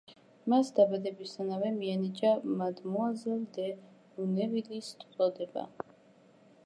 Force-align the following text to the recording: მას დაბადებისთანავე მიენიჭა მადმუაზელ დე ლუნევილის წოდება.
მას 0.51 0.69
დაბადებისთანავე 0.77 1.69
მიენიჭა 1.75 2.31
მადმუაზელ 2.61 3.45
დე 3.59 3.69
ლუნევილის 3.77 4.93
წოდება. 5.05 5.69